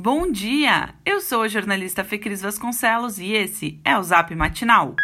[0.00, 0.94] Bom dia!
[1.04, 4.94] Eu sou a jornalista Fecris Vasconcelos e esse é o Zap Matinal.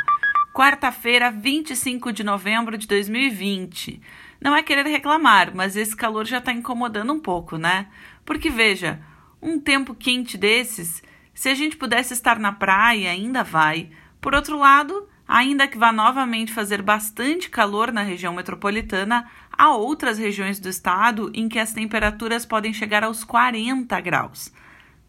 [0.54, 4.00] Quarta-feira, 25 de novembro de 2020.
[4.40, 7.88] Não é querer reclamar, mas esse calor já está incomodando um pouco, né?
[8.24, 9.00] Porque veja,
[9.42, 11.02] um tempo quente desses,
[11.34, 13.90] se a gente pudesse estar na praia, ainda vai.
[14.20, 20.18] Por outro lado, ainda que vá novamente fazer bastante calor na região metropolitana, há outras
[20.18, 24.52] regiões do estado em que as temperaturas podem chegar aos 40 graus.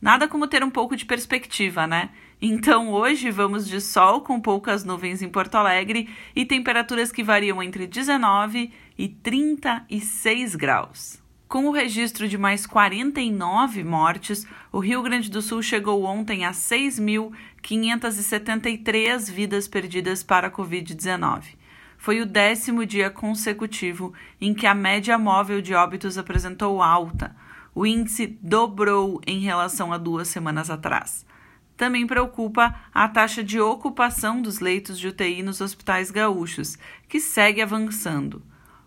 [0.02, 2.10] Nada como ter um pouco de perspectiva, né?
[2.42, 7.64] Então hoje vamos de sol com poucas nuvens em Porto Alegre e temperaturas que variam
[7.64, 11.24] entre 19 e 36 graus.
[11.48, 16.52] Com o registro de mais 49 mortes, o Rio Grande do Sul chegou ontem a
[16.52, 21.56] 6.573 vidas perdidas para a Covid-19.
[21.98, 27.34] Foi o décimo dia consecutivo em que a média móvel de óbitos apresentou alta
[27.76, 31.26] o índice dobrou em relação a duas semanas atrás.
[31.76, 36.78] Também preocupa a taxa de ocupação dos leitos de UTI nos hospitais gaúchos,
[37.10, 38.42] que segue avançando.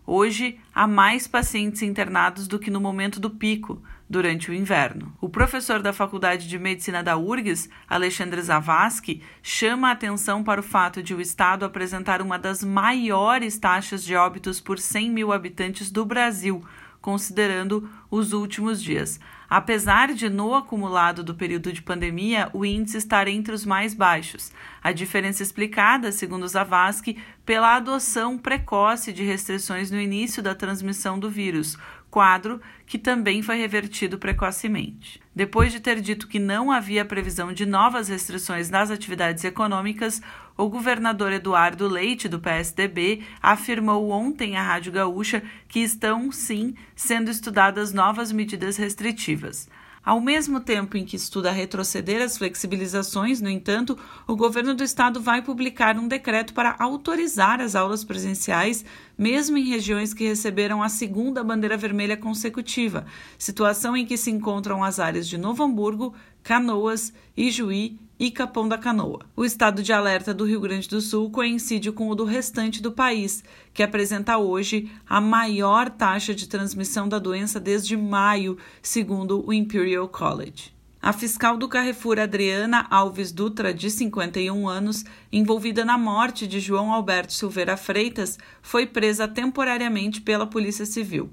[0.07, 5.13] Hoje, há mais pacientes internados do que no momento do pico, durante o inverno.
[5.21, 10.63] O professor da Faculdade de Medicina da URGS, Alexandre Zavascki, chama a atenção para o
[10.63, 15.91] fato de o estado apresentar uma das maiores taxas de óbitos por 100 mil habitantes
[15.91, 16.65] do Brasil,
[17.01, 19.19] considerando os últimos dias.
[19.49, 24.51] Apesar de, no acumulado do período de pandemia, o índice estar entre os mais baixos.
[24.83, 31.31] A diferença explicada, segundo Zavascki, pela adoção precoce de restrições no início da transmissão do
[31.31, 31.75] vírus,
[32.11, 35.21] quadro que também foi revertido precocemente.
[35.33, 40.21] Depois de ter dito que não havia previsão de novas restrições nas atividades econômicas,
[40.59, 47.31] o governador Eduardo Leite, do PSDB, afirmou ontem à Rádio Gaúcha que estão, sim, sendo
[47.31, 49.69] estudadas novas medidas restritivas.
[50.03, 55.21] Ao mesmo tempo em que estuda retroceder as flexibilizações, no entanto, o governo do estado
[55.21, 58.83] vai publicar um decreto para autorizar as aulas presenciais,
[59.17, 63.05] mesmo em regiões que receberam a segunda bandeira vermelha consecutiva,
[63.37, 66.13] situação em que se encontram as áreas de Novo Hamburgo,
[66.49, 69.19] Canoas, Ijuí e Capão da Canoa.
[69.35, 72.91] O estado de alerta do Rio Grande do Sul coincide com o do restante do
[72.91, 79.53] país, que apresenta hoje a maior taxa de transmissão da doença desde maio, segundo o
[79.53, 80.73] Imperial College.
[80.99, 86.91] A fiscal do Carrefour, Adriana Alves Dutra, de 51 anos, envolvida na morte de João
[86.91, 91.29] Alberto Silveira Freitas, foi presa temporariamente pela Polícia Civil.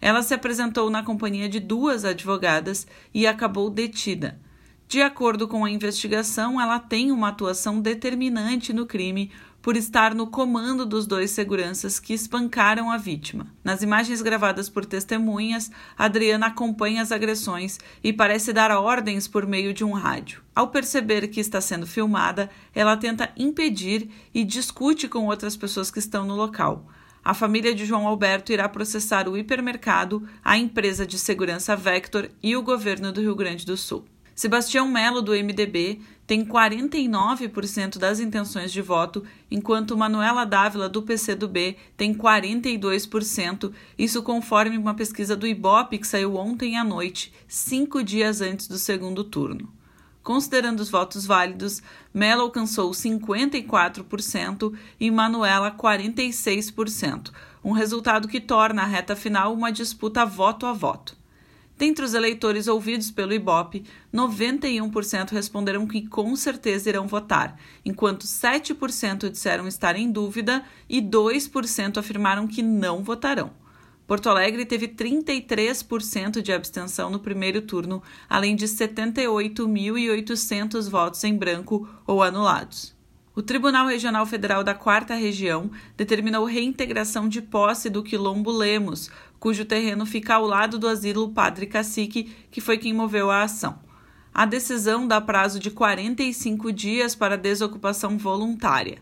[0.00, 4.38] Ela se apresentou na companhia de duas advogadas e acabou detida.
[4.90, 9.30] De acordo com a investigação, ela tem uma atuação determinante no crime
[9.62, 13.46] por estar no comando dos dois seguranças que espancaram a vítima.
[13.62, 19.72] Nas imagens gravadas por testemunhas, Adriana acompanha as agressões e parece dar ordens por meio
[19.72, 20.42] de um rádio.
[20.52, 26.00] Ao perceber que está sendo filmada, ela tenta impedir e discute com outras pessoas que
[26.00, 26.84] estão no local.
[27.24, 32.56] A família de João Alberto irá processar o hipermercado, a empresa de segurança Vector e
[32.56, 34.04] o governo do Rio Grande do Sul.
[34.40, 41.76] Sebastião Melo, do MDB, tem 49% das intenções de voto, enquanto Manuela Dávila, do PCdoB,
[41.94, 48.40] tem 42%, isso conforme uma pesquisa do Ibope que saiu ontem à noite, cinco dias
[48.40, 49.70] antes do segundo turno.
[50.22, 51.82] Considerando os votos válidos,
[52.14, 57.30] Melo alcançou 54% e Manuela 46%,
[57.62, 61.19] um resultado que torna a reta final uma disputa voto a voto.
[61.80, 63.82] Dentre os eleitores ouvidos pelo Ibope,
[64.12, 71.96] 91% responderam que com certeza irão votar, enquanto 7% disseram estar em dúvida e 2%
[71.96, 73.50] afirmaram que não votarão.
[74.06, 81.88] Porto Alegre teve 33% de abstenção no primeiro turno, além de 78.800 votos em branco
[82.06, 82.94] ou anulados.
[83.40, 89.64] O Tribunal Regional Federal da Quarta Região determinou reintegração de posse do Quilombo Lemos, cujo
[89.64, 93.78] terreno fica ao lado do asilo Padre Cacique, que foi quem moveu a ação.
[94.34, 98.98] A decisão dá prazo de 45 dias para desocupação voluntária.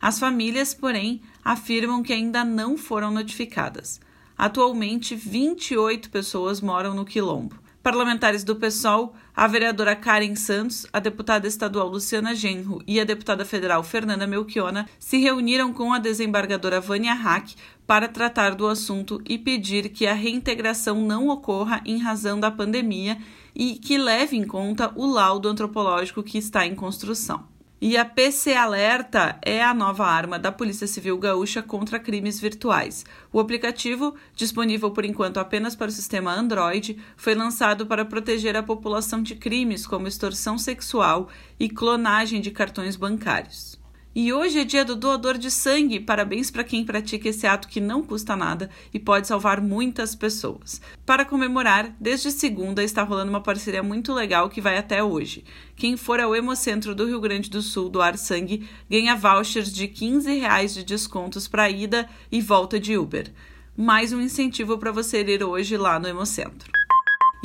[0.00, 4.00] As famílias, porém, afirmam que ainda não foram notificadas.
[4.38, 7.61] Atualmente, 28 pessoas moram no Quilombo.
[7.82, 13.44] Parlamentares do PSOL, a vereadora Karen Santos, a deputada estadual Luciana Genro e a deputada
[13.44, 19.36] federal Fernanda Melchiona se reuniram com a desembargadora Vânia Hack para tratar do assunto e
[19.36, 23.18] pedir que a reintegração não ocorra em razão da pandemia
[23.52, 27.51] e que leve em conta o laudo antropológico que está em construção.
[27.84, 33.04] E a PC Alerta é a nova arma da Polícia Civil Gaúcha contra crimes virtuais.
[33.32, 38.62] O aplicativo, disponível por enquanto apenas para o sistema Android, foi lançado para proteger a
[38.62, 43.81] população de crimes como extorsão sexual e clonagem de cartões bancários.
[44.14, 45.98] E hoje é dia do doador de sangue.
[45.98, 50.82] Parabéns para quem pratica esse ato que não custa nada e pode salvar muitas pessoas.
[51.06, 55.44] Para comemorar, desde segunda está rolando uma parceria muito legal que vai até hoje.
[55.74, 60.38] Quem for ao Hemocentro do Rio Grande do Sul doar sangue ganha vouchers de 15
[60.38, 63.32] reais de descontos para ida e volta de Uber.
[63.74, 66.70] Mais um incentivo para você ir hoje lá no Hemocentro.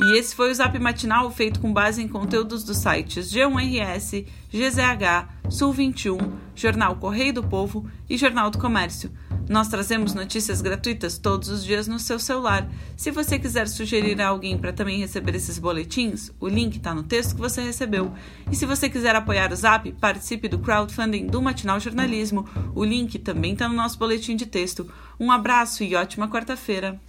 [0.00, 5.28] E esse foi o Zap Matinal feito com base em conteúdos dos sites G1RS, GZH,
[5.50, 6.18] Sul 21,
[6.54, 9.10] Jornal Correio do Povo e Jornal do Comércio.
[9.48, 12.68] Nós trazemos notícias gratuitas todos os dias no seu celular.
[12.96, 17.02] Se você quiser sugerir a alguém para também receber esses boletins, o link está no
[17.02, 18.12] texto que você recebeu.
[18.52, 22.46] E se você quiser apoiar o Zap, participe do crowdfunding do Matinal Jornalismo.
[22.74, 24.88] O link também está no nosso boletim de texto.
[25.18, 27.00] Um abraço e ótima quarta-feira.